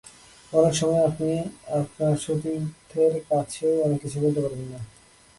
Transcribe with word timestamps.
অনেক 0.53 0.73
সময় 0.75 1.03
আপনি 1.05 1.31
আপনার 1.79 2.13
সতীর্থের 2.17 3.13
কাছেও 3.29 3.73
অনেক 3.81 3.99
কিছু 4.01 4.17
বলতে 4.19 4.39
পারবেন 4.41 4.67
না। 4.73 4.79